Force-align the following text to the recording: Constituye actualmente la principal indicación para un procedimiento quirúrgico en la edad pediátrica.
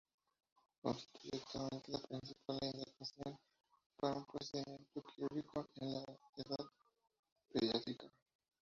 Constituye 0.81 1.29
actualmente 1.37 1.91
la 1.91 1.99
principal 1.99 2.57
indicación 2.63 3.37
para 3.97 4.15
un 4.15 4.25
procedimiento 4.25 5.03
quirúrgico 5.03 5.67
en 5.75 5.93
la 5.93 5.99
edad 6.37 6.63
pediátrica. 7.53 8.09